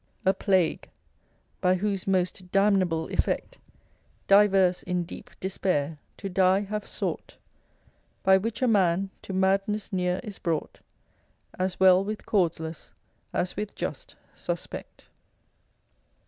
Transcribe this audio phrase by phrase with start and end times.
[0.25, 0.89] A plague
[1.61, 3.59] by whose most damnable effect.
[4.27, 7.35] Divers in deep despair to die have sought,
[8.23, 10.79] By which a man to madness near is brought,
[11.59, 12.91] As well with causeless
[13.31, 15.05] as with just suspect.